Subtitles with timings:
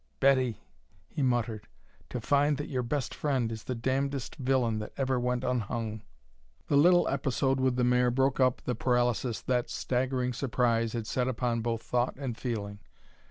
[0.19, 0.57] "Betty!"
[1.09, 1.67] he muttered,
[2.09, 6.01] "to find that your best friend is the damnedest villain that ever went unhung!"
[6.69, 11.27] The little episode with the mare broke up the paralysis that staggering surprise had set
[11.27, 12.79] upon both thought and feeling.